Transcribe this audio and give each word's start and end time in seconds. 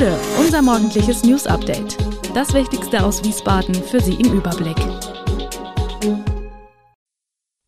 Bude, 0.00 0.18
unser 0.38 0.62
morgendliches 0.62 1.24
News 1.24 1.46
Update. 1.46 1.98
Das 2.34 2.54
Wichtigste 2.54 3.04
aus 3.04 3.22
Wiesbaden 3.22 3.74
für 3.74 4.00
Sie 4.00 4.14
im 4.14 4.32
Überblick. 4.32 4.78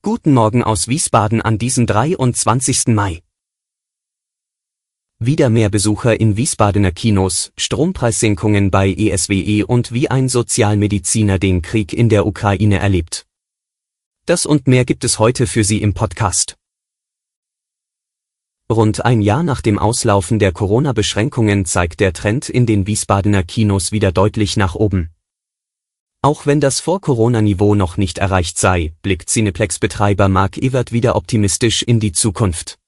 Guten 0.01 0.33
Morgen 0.33 0.65
aus 0.65 0.89
Wiesbaden 0.89 1.43
an 1.43 1.59
diesem 1.59 1.87
23. 1.87 2.87
Mai. 2.87 3.23
Wieder 5.19 5.51
mehr 5.51 5.69
Besucher 5.69 6.19
in 6.19 6.39
Wiesbadener 6.39 6.93
Kinos, 6.93 7.53
Strompreissenkungen 7.59 8.71
bei 8.71 8.91
ESWE 8.91 9.67
und 9.67 9.93
wie 9.93 10.09
ein 10.09 10.31
Sozialmediziner 10.31 11.39
den 11.39 11.61
Krieg 11.61 11.93
in 11.93 12.09
der 12.09 12.25
Ukraine 12.25 12.79
erlebt. 12.79 13.27
Das 14.25 14.47
und 14.47 14.67
mehr 14.67 14.87
gibt 14.87 15.05
es 15.05 15.19
heute 15.19 15.47
für 15.47 15.65
Sie 15.65 15.83
im 15.83 15.93
Podcast. 15.93 16.57
Rund 18.73 19.05
ein 19.05 19.23
Jahr 19.23 19.43
nach 19.43 19.61
dem 19.61 19.79
Auslaufen 19.79 20.39
der 20.39 20.53
Corona-Beschränkungen 20.53 21.65
zeigt 21.65 22.01
der 22.01 22.13
Trend 22.13 22.49
in 22.49 22.67
den 22.67 22.87
Wiesbadener 22.87 23.45
Kinos 23.45 23.93
wieder 23.93 24.11
deutlich 24.11 24.57
nach 24.57 24.75
oben. 24.75 25.11
Auch 26.23 26.47
wenn 26.47 26.61
das 26.61 26.81
Vor-Corona-Niveau 26.81 27.75
noch 27.75 27.97
nicht 27.97 28.19
erreicht 28.19 28.59
sei, 28.59 28.93
blickt 29.03 29.29
Cineplex-Betreiber 29.29 30.29
Mark 30.29 30.57
Evert 30.57 30.93
wieder 30.93 31.17
optimistisch 31.17 31.83
in 31.83 32.01
die 32.01 32.13
Zukunft. 32.13 32.79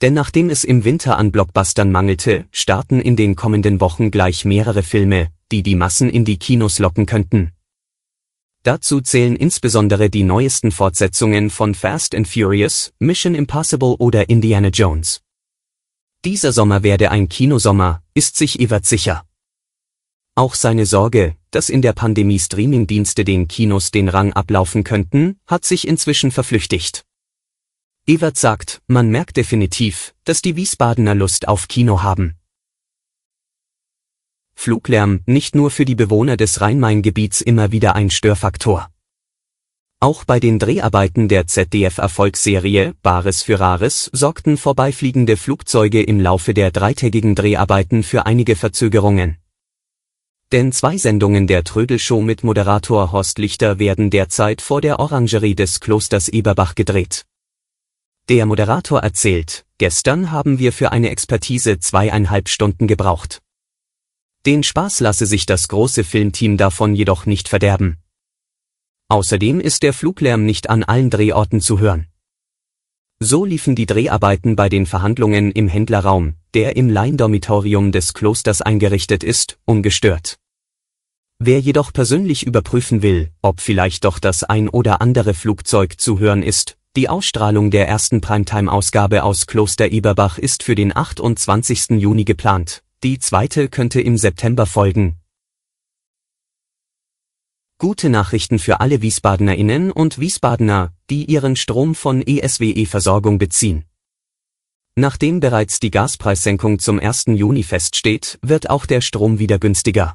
Denn 0.00 0.14
nachdem 0.14 0.50
es 0.50 0.64
im 0.64 0.84
Winter 0.84 1.16
an 1.16 1.30
Blockbustern 1.30 1.92
mangelte, 1.92 2.46
starten 2.50 3.00
in 3.00 3.14
den 3.14 3.36
kommenden 3.36 3.80
Wochen 3.80 4.10
gleich 4.10 4.44
mehrere 4.44 4.82
Filme, 4.82 5.28
die 5.52 5.62
die 5.62 5.76
Massen 5.76 6.10
in 6.10 6.24
die 6.24 6.38
Kinos 6.38 6.80
locken 6.80 7.06
könnten. 7.06 7.52
Dazu 8.64 9.00
zählen 9.00 9.34
insbesondere 9.34 10.08
die 10.08 10.22
neuesten 10.22 10.70
Fortsetzungen 10.70 11.50
von 11.50 11.74
Fast 11.74 12.14
and 12.14 12.28
Furious, 12.28 12.92
Mission 13.00 13.34
Impossible 13.34 13.96
oder 13.98 14.28
Indiana 14.28 14.68
Jones. 14.68 15.20
Dieser 16.24 16.52
Sommer 16.52 16.84
werde 16.84 17.10
ein 17.10 17.28
Kinosommer, 17.28 18.02
ist 18.14 18.36
sich 18.36 18.60
Evert 18.60 18.86
sicher. 18.86 19.24
Auch 20.36 20.54
seine 20.54 20.86
Sorge, 20.86 21.36
dass 21.50 21.68
in 21.68 21.82
der 21.82 21.92
Pandemie 21.92 22.38
Streamingdienste 22.38 23.24
den 23.24 23.48
Kinos 23.48 23.90
den 23.90 24.08
Rang 24.08 24.32
ablaufen 24.32 24.84
könnten, 24.84 25.40
hat 25.48 25.64
sich 25.64 25.86
inzwischen 25.88 26.30
verflüchtigt. 26.30 27.04
Evert 28.06 28.38
sagt, 28.38 28.80
man 28.86 29.10
merkt 29.10 29.36
definitiv, 29.36 30.14
dass 30.22 30.40
die 30.40 30.54
Wiesbadener 30.54 31.16
Lust 31.16 31.48
auf 31.48 31.66
Kino 31.66 32.02
haben. 32.02 32.36
Fluglärm 34.54 35.20
nicht 35.26 35.54
nur 35.54 35.70
für 35.70 35.84
die 35.84 35.94
Bewohner 35.94 36.36
des 36.36 36.60
Rhein-Main-Gebiets 36.60 37.40
immer 37.40 37.72
wieder 37.72 37.94
ein 37.94 38.10
Störfaktor. 38.10 38.88
Auch 40.00 40.24
bei 40.24 40.40
den 40.40 40.58
Dreharbeiten 40.58 41.28
der 41.28 41.46
ZDF-Erfolgsserie 41.46 42.94
Bares 43.02 43.42
für 43.42 43.60
Rares 43.60 44.10
sorgten 44.12 44.56
vorbeifliegende 44.56 45.36
Flugzeuge 45.36 46.02
im 46.02 46.18
Laufe 46.18 46.54
der 46.54 46.72
dreitägigen 46.72 47.36
Dreharbeiten 47.36 48.02
für 48.02 48.26
einige 48.26 48.56
Verzögerungen. 48.56 49.36
Denn 50.50 50.72
zwei 50.72 50.96
Sendungen 50.96 51.46
der 51.46 51.62
Trödelshow 51.62 52.20
mit 52.20 52.44
Moderator 52.44 53.12
Horst 53.12 53.38
Lichter 53.38 53.78
werden 53.78 54.10
derzeit 54.10 54.60
vor 54.60 54.80
der 54.80 54.98
Orangerie 54.98 55.54
des 55.54 55.78
Klosters 55.78 56.28
Eberbach 56.28 56.74
gedreht. 56.74 57.24
Der 58.28 58.44
Moderator 58.44 59.00
erzählt, 59.00 59.64
gestern 59.78 60.30
haben 60.30 60.58
wir 60.58 60.72
für 60.72 60.92
eine 60.92 61.10
Expertise 61.10 61.78
zweieinhalb 61.78 62.48
Stunden 62.48 62.86
gebraucht. 62.86 63.40
Den 64.44 64.64
Spaß 64.64 64.98
lasse 64.98 65.24
sich 65.26 65.46
das 65.46 65.68
große 65.68 66.02
Filmteam 66.02 66.56
davon 66.56 66.96
jedoch 66.96 67.26
nicht 67.26 67.48
verderben. 67.48 67.98
Außerdem 69.08 69.60
ist 69.60 69.84
der 69.84 69.92
Fluglärm 69.92 70.44
nicht 70.44 70.68
an 70.68 70.82
allen 70.82 71.10
Drehorten 71.10 71.60
zu 71.60 71.78
hören. 71.78 72.08
So 73.20 73.44
liefen 73.44 73.76
die 73.76 73.86
Dreharbeiten 73.86 74.56
bei 74.56 74.68
den 74.68 74.84
Verhandlungen 74.84 75.52
im 75.52 75.68
Händlerraum, 75.68 76.34
der 76.54 76.74
im 76.74 76.90
Laien-Dormitorium 76.90 77.92
des 77.92 78.14
Klosters 78.14 78.62
eingerichtet 78.62 79.22
ist, 79.22 79.60
ungestört. 79.64 80.38
Wer 81.38 81.60
jedoch 81.60 81.92
persönlich 81.92 82.44
überprüfen 82.44 83.02
will, 83.02 83.30
ob 83.42 83.60
vielleicht 83.60 84.04
doch 84.04 84.18
das 84.18 84.42
ein 84.42 84.68
oder 84.68 85.00
andere 85.00 85.34
Flugzeug 85.34 86.00
zu 86.00 86.18
hören 86.18 86.42
ist, 86.42 86.76
die 86.96 87.08
Ausstrahlung 87.08 87.70
der 87.70 87.86
ersten 87.86 88.20
Primetime-Ausgabe 88.20 89.22
aus 89.22 89.46
Kloster 89.46 89.92
Eberbach 89.92 90.38
ist 90.38 90.64
für 90.64 90.74
den 90.74 90.96
28. 90.96 91.90
Juni 91.90 92.24
geplant, 92.24 92.82
die 93.02 93.18
zweite 93.18 93.68
könnte 93.68 94.00
im 94.00 94.16
September 94.16 94.64
folgen. 94.64 95.16
Gute 97.78 98.08
Nachrichten 98.10 98.60
für 98.60 98.78
alle 98.78 99.02
Wiesbadenerinnen 99.02 99.90
und 99.90 100.20
Wiesbadener, 100.20 100.92
die 101.10 101.24
ihren 101.24 101.56
Strom 101.56 101.96
von 101.96 102.22
ESWE-Versorgung 102.22 103.38
beziehen. 103.38 103.86
Nachdem 104.94 105.40
bereits 105.40 105.80
die 105.80 105.90
Gaspreissenkung 105.90 106.78
zum 106.78 107.00
1. 107.00 107.24
Juni 107.28 107.64
feststeht, 107.64 108.38
wird 108.40 108.70
auch 108.70 108.86
der 108.86 109.00
Strom 109.00 109.40
wieder 109.40 109.58
günstiger. 109.58 110.14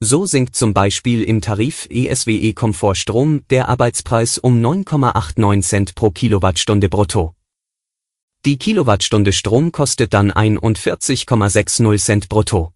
So 0.00 0.24
sinkt 0.24 0.56
zum 0.56 0.72
Beispiel 0.72 1.22
im 1.22 1.42
Tarif 1.42 1.88
ESWE 1.90 2.54
Komfortstrom 2.54 3.46
der 3.50 3.68
Arbeitspreis 3.68 4.38
um 4.38 4.62
9,89 4.62 5.60
Cent 5.60 5.94
pro 5.94 6.10
Kilowattstunde 6.10 6.88
brutto. 6.88 7.34
Die 8.46 8.58
Kilowattstunde 8.58 9.32
Strom 9.32 9.72
kostet 9.72 10.14
dann 10.14 10.30
41,60 10.30 11.98
Cent 11.98 12.28
brutto. 12.28 12.72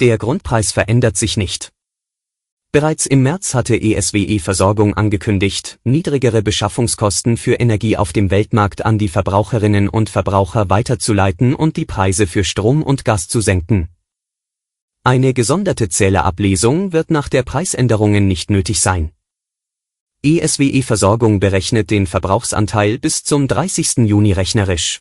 Der 0.00 0.16
Grundpreis 0.16 0.72
verändert 0.72 1.18
sich 1.18 1.36
nicht. 1.36 1.70
Bereits 2.72 3.04
im 3.04 3.22
März 3.22 3.52
hatte 3.52 3.78
ESWE 3.78 4.40
Versorgung 4.40 4.94
angekündigt, 4.94 5.78
niedrigere 5.84 6.40
Beschaffungskosten 6.40 7.36
für 7.36 7.56
Energie 7.56 7.98
auf 7.98 8.14
dem 8.14 8.30
Weltmarkt 8.30 8.86
an 8.86 8.96
die 8.96 9.08
Verbraucherinnen 9.08 9.90
und 9.90 10.08
Verbraucher 10.08 10.70
weiterzuleiten 10.70 11.54
und 11.54 11.76
die 11.76 11.84
Preise 11.84 12.26
für 12.26 12.42
Strom 12.42 12.82
und 12.82 13.04
Gas 13.04 13.28
zu 13.28 13.42
senken. 13.42 13.90
Eine 15.02 15.34
gesonderte 15.34 15.90
Zählerablesung 15.90 16.94
wird 16.94 17.10
nach 17.10 17.28
der 17.28 17.42
Preisänderungen 17.42 18.26
nicht 18.26 18.48
nötig 18.48 18.80
sein. 18.80 19.12
ESWE-Versorgung 20.24 21.38
berechnet 21.38 21.90
den 21.90 22.06
Verbrauchsanteil 22.06 22.98
bis 22.98 23.24
zum 23.24 23.46
30. 23.46 24.08
Juni 24.08 24.32
rechnerisch. 24.32 25.00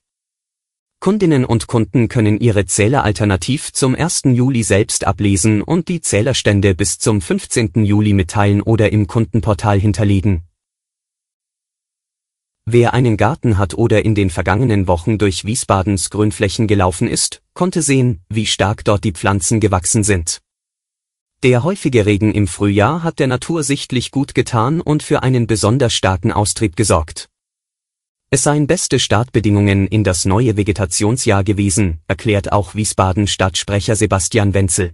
Kundinnen 1.00 1.46
und 1.46 1.68
Kunden 1.68 2.10
können 2.10 2.40
ihre 2.40 2.66
Zähler 2.66 3.06
alternativ 3.06 3.72
zum 3.72 3.96
1. 3.96 4.24
Juli 4.26 4.64
selbst 4.64 5.08
ablesen 5.08 5.62
und 5.62 5.88
die 5.88 6.02
Zählerstände 6.02 6.76
bis 6.76 7.00
zum 7.00 7.22
15. 7.22 7.86
Juli 7.86 8.12
mitteilen 8.12 8.62
oder 8.62 8.92
im 8.92 9.08
Kundenportal 9.08 9.80
hinterlegen. 9.80 10.44
Wer 12.66 12.94
einen 12.94 13.16
Garten 13.16 13.58
hat 13.58 13.74
oder 13.74 14.04
in 14.04 14.16
den 14.16 14.30
vergangenen 14.30 14.88
Wochen 14.88 15.18
durch 15.18 15.46
Wiesbadens 15.46 16.10
Grünflächen 16.10 16.68
gelaufen 16.68 17.08
ist, 17.08 17.42
konnte 17.54 17.82
sehen, 17.82 18.22
wie 18.30 18.46
stark 18.46 18.84
dort 18.84 19.06
die 19.06 19.14
Pflanzen 19.14 19.62
gewachsen 19.62 20.04
sind. 20.04 20.43
Der 21.44 21.64
häufige 21.64 22.06
Regen 22.06 22.32
im 22.32 22.48
Frühjahr 22.48 23.04
hat 23.04 23.20
der 23.20 23.28
Natur 23.28 23.64
sichtlich 23.64 24.12
gut 24.12 24.34
getan 24.34 24.80
und 24.80 25.04
für 25.04 25.24
einen 25.24 25.46
besonders 25.46 25.94
starken 25.94 26.32
Austrieb 26.32 26.78
gesorgt. 26.78 27.28
Es 28.30 28.44
seien 28.44 28.66
beste 28.66 28.98
Startbedingungen 28.98 29.86
in 29.88 30.06
das 30.06 30.24
neue 30.24 30.56
Vegetationsjahr 30.56 31.44
gewesen, 31.44 32.00
erklärt 32.08 32.54
auch 32.54 32.76
Wiesbaden 32.76 33.28
Stadtsprecher 33.28 33.98
Sebastian 33.98 34.54
Wenzel. 34.54 34.94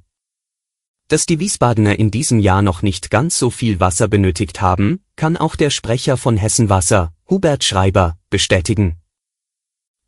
Dass 1.08 1.28
die 1.28 1.40
Wiesbadener 1.40 2.00
in 2.00 2.10
diesem 2.10 2.40
Jahr 2.40 2.64
noch 2.64 2.82
nicht 2.82 3.12
ganz 3.12 3.38
so 3.38 3.52
viel 3.52 3.80
Wasser 3.80 4.08
benötigt 4.08 4.60
haben, 4.60 5.04
kann 5.16 5.38
auch 5.38 5.56
der 5.56 5.70
Sprecher 5.70 6.18
von 6.18 6.36
Hessenwasser, 6.36 7.14
Hubert 7.30 7.64
Schreiber, 7.64 8.18
bestätigen. 8.32 8.96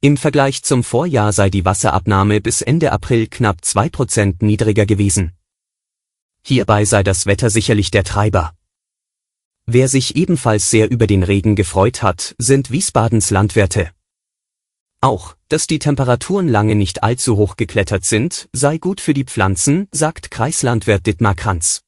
Im 0.01 0.18
Vergleich 0.18 0.63
zum 0.63 0.84
Vorjahr 0.84 1.34
sei 1.34 1.51
die 1.51 1.66
Wasserabnahme 1.66 2.41
bis 2.41 2.63
Ende 2.63 2.91
April 2.91 3.28
knapp 3.28 3.63
zwei 3.63 3.90
Prozent 3.90 4.41
niedriger 4.41 4.88
gewesen. 4.88 5.34
Hierbei 6.44 6.85
sei 6.85 7.03
das 7.03 7.25
Wetter 7.25 7.50
sicherlich 7.50 7.91
der 7.91 8.03
Treiber. 8.03 8.53
Wer 9.66 9.88
sich 9.88 10.16
ebenfalls 10.16 10.69
sehr 10.69 10.90
über 10.90 11.07
den 11.07 11.24
Regen 11.24 11.56
gefreut 11.56 12.02
hat, 12.02 12.35
sind 12.38 12.72
Wiesbadens 12.72 13.29
Landwirte. 13.29 13.92
Auch, 15.01 15.36
dass 15.50 15.68
die 15.68 15.80
Temperaturen 15.80 16.48
lange 16.48 16.75
nicht 16.75 17.04
allzu 17.04 17.38
hoch 17.38 17.57
geklettert 17.57 18.06
sind, 18.06 18.50
sei 18.54 18.77
gut 18.77 19.01
für 19.01 19.13
die 19.13 19.24
Pflanzen, 19.24 19.88
sagt 19.92 20.30
Kreislandwirt 20.30 21.06
Dittmar 21.07 21.36
Kranz. 21.36 21.81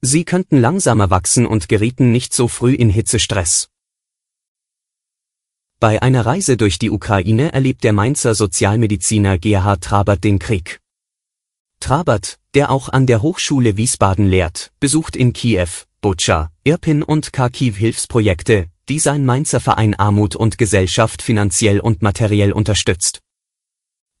Sie 0.00 0.24
könnten 0.24 0.60
langsamer 0.60 1.10
wachsen 1.10 1.46
und 1.46 1.68
gerieten 1.68 2.10
nicht 2.10 2.34
so 2.34 2.48
früh 2.48 2.74
in 2.74 2.90
Hitzestress. 2.90 3.68
Bei 5.78 6.00
einer 6.00 6.26
Reise 6.26 6.56
durch 6.56 6.78
die 6.78 6.90
Ukraine 6.90 7.52
erlebt 7.52 7.82
der 7.82 7.92
Mainzer 7.92 8.34
Sozialmediziner 8.34 9.38
Gerhard 9.38 9.82
Trabert 9.82 10.22
den 10.22 10.38
Krieg. 10.38 10.80
Trabert, 11.80 12.38
der 12.54 12.70
auch 12.70 12.88
an 12.88 13.06
der 13.06 13.22
Hochschule 13.22 13.76
Wiesbaden 13.76 14.26
lehrt, 14.26 14.72
besucht 14.80 15.16
in 15.16 15.32
Kiew, 15.32 15.68
Butscha, 16.00 16.50
Irpin 16.64 17.02
und 17.02 17.32
Kharkiv 17.32 17.76
Hilfsprojekte, 17.76 18.66
die 18.88 18.98
sein 18.98 19.24
Mainzer 19.24 19.60
Verein 19.60 19.94
Armut 19.94 20.36
und 20.36 20.58
Gesellschaft 20.58 21.22
finanziell 21.22 21.80
und 21.80 22.02
materiell 22.02 22.52
unterstützt. 22.52 23.20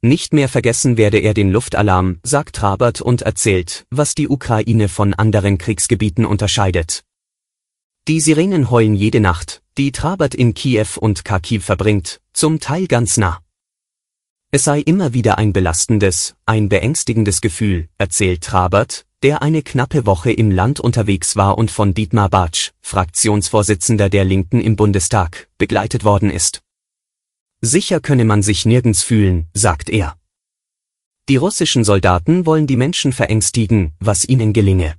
Nicht 0.00 0.32
mehr 0.32 0.48
vergessen 0.48 0.96
werde 0.96 1.18
er 1.18 1.34
den 1.34 1.52
Luftalarm, 1.52 2.18
sagt 2.22 2.56
Trabert 2.56 3.00
und 3.00 3.22
erzählt, 3.22 3.86
was 3.90 4.14
die 4.14 4.28
Ukraine 4.28 4.88
von 4.88 5.14
anderen 5.14 5.58
Kriegsgebieten 5.58 6.24
unterscheidet. 6.24 7.04
Die 8.08 8.20
Sirenen 8.20 8.70
heulen 8.70 8.96
jede 8.96 9.20
Nacht, 9.20 9.62
die 9.78 9.92
Trabert 9.92 10.34
in 10.34 10.54
Kiew 10.54 10.98
und 10.98 11.24
Kharkiv 11.24 11.64
verbringt, 11.64 12.20
zum 12.32 12.58
Teil 12.58 12.88
ganz 12.88 13.16
nah. 13.16 13.38
Es 14.54 14.64
sei 14.64 14.80
immer 14.80 15.14
wieder 15.14 15.38
ein 15.38 15.54
belastendes, 15.54 16.34
ein 16.44 16.68
beängstigendes 16.68 17.40
Gefühl, 17.40 17.88
erzählt 17.96 18.44
Trabert, 18.44 19.06
der 19.22 19.40
eine 19.40 19.62
knappe 19.62 20.04
Woche 20.04 20.30
im 20.30 20.50
Land 20.50 20.78
unterwegs 20.78 21.36
war 21.36 21.56
und 21.56 21.70
von 21.70 21.94
Dietmar 21.94 22.28
Bartsch, 22.28 22.72
Fraktionsvorsitzender 22.82 24.10
der 24.10 24.26
Linken 24.26 24.60
im 24.60 24.76
Bundestag, 24.76 25.48
begleitet 25.56 26.04
worden 26.04 26.28
ist. 26.28 26.60
Sicher 27.62 28.00
könne 28.00 28.26
man 28.26 28.42
sich 28.42 28.66
nirgends 28.66 29.02
fühlen, 29.02 29.48
sagt 29.54 29.88
er. 29.88 30.18
Die 31.30 31.36
russischen 31.36 31.82
Soldaten 31.82 32.44
wollen 32.44 32.66
die 32.66 32.76
Menschen 32.76 33.14
verängstigen, 33.14 33.92
was 34.00 34.28
ihnen 34.28 34.52
gelinge. 34.52 34.96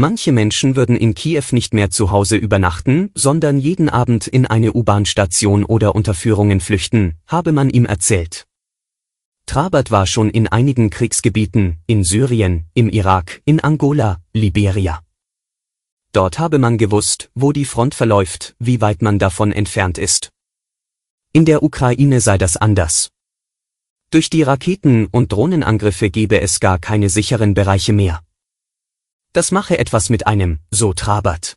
Manche 0.00 0.30
Menschen 0.30 0.76
würden 0.76 0.96
in 0.96 1.12
Kiew 1.12 1.42
nicht 1.50 1.74
mehr 1.74 1.90
zu 1.90 2.12
Hause 2.12 2.36
übernachten, 2.36 3.10
sondern 3.16 3.58
jeden 3.58 3.88
Abend 3.88 4.28
in 4.28 4.46
eine 4.46 4.72
U-Bahn-Station 4.72 5.64
oder 5.64 5.96
Unterführungen 5.96 6.60
flüchten, 6.60 7.16
habe 7.26 7.50
man 7.50 7.68
ihm 7.68 7.84
erzählt. 7.84 8.46
Trabert 9.46 9.90
war 9.90 10.06
schon 10.06 10.30
in 10.30 10.46
einigen 10.46 10.90
Kriegsgebieten, 10.90 11.78
in 11.88 12.04
Syrien, 12.04 12.66
im 12.74 12.88
Irak, 12.88 13.42
in 13.44 13.58
Angola, 13.58 14.22
Liberia. 14.32 15.00
Dort 16.12 16.38
habe 16.38 16.60
man 16.60 16.78
gewusst, 16.78 17.32
wo 17.34 17.50
die 17.50 17.64
Front 17.64 17.96
verläuft, 17.96 18.54
wie 18.60 18.80
weit 18.80 19.02
man 19.02 19.18
davon 19.18 19.50
entfernt 19.50 19.98
ist. 19.98 20.30
In 21.32 21.44
der 21.44 21.64
Ukraine 21.64 22.20
sei 22.20 22.38
das 22.38 22.56
anders. 22.56 23.10
Durch 24.10 24.30
die 24.30 24.42
Raketen- 24.44 25.08
und 25.10 25.32
Drohnenangriffe 25.32 26.08
gebe 26.08 26.40
es 26.40 26.60
gar 26.60 26.78
keine 26.78 27.08
sicheren 27.08 27.54
Bereiche 27.54 27.92
mehr. 27.92 28.22
Das 29.38 29.52
mache 29.52 29.78
etwas 29.78 30.10
mit 30.10 30.26
einem, 30.26 30.58
so 30.68 30.92
Trabert. 30.92 31.56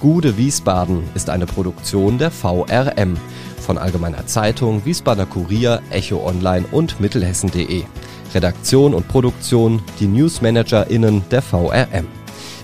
Gude 0.00 0.38
Wiesbaden 0.38 1.02
ist 1.14 1.28
eine 1.28 1.44
Produktion 1.44 2.16
der 2.16 2.30
VRM 2.30 3.18
von 3.60 3.76
Allgemeiner 3.76 4.26
Zeitung, 4.26 4.86
Wiesbadener 4.86 5.26
Kurier, 5.26 5.82
Echo 5.90 6.26
Online 6.26 6.64
und 6.70 7.00
Mittelhessen.de. 7.00 7.84
Redaktion 8.32 8.94
und 8.94 9.08
Produktion 9.08 9.82
die 10.00 10.06
NewsmanagerInnen 10.06 11.28
der 11.28 11.42
VRM. 11.42 12.17